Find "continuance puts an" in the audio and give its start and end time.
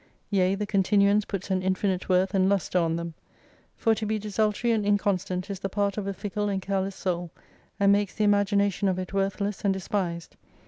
0.65-1.61